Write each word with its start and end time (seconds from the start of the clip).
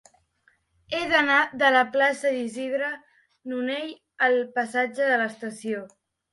He 0.95 1.01
d'anar 1.11 1.41
de 1.63 1.69
la 1.75 1.83
plaça 1.97 2.33
d'Isidre 2.39 2.91
Nonell 3.53 3.95
al 4.31 4.37
passatge 4.59 5.15
de 5.15 5.23
l'Estació. 5.25 5.89